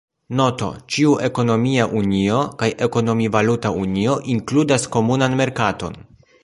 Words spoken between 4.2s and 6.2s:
inkludas komunan merkaton.